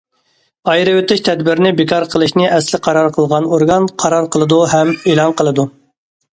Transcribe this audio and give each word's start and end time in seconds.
ئايرىۋېتىش 0.71 1.21
تەدبىرىنى 1.27 1.73
بىكار 1.81 2.07
قىلىشنى 2.15 2.49
ئەسلىي 2.55 2.83
قارار 2.89 3.11
قىلغان 3.19 3.47
ئورگان 3.53 3.87
قارار 4.07 4.33
قىلىدۇ 4.37 4.61
ھەم 4.75 4.99
ئېلان 4.99 5.41
قىلىدۇ. 5.43 5.71